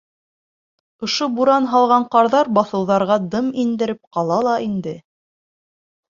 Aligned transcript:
Ошо 1.07 1.25
буран 1.33 1.67
һалған 1.73 2.07
ҡарҙар 2.15 2.49
баҫыуҙарға 2.57 3.17
дым 3.35 3.51
индереп 3.65 4.01
ҡала 4.17 4.39
ла 4.47 4.55
инде. 4.69 4.95